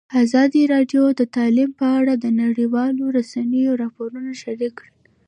ازادي 0.23 0.61
راډیو 0.73 1.03
د 1.19 1.21
تعلیم 1.35 1.69
په 1.79 1.87
اړه 1.99 2.13
د 2.17 2.25
نړیوالو 2.41 3.03
رسنیو 3.17 3.79
راپورونه 3.81 4.31
شریک 4.41 4.73
کړي. 4.79 4.91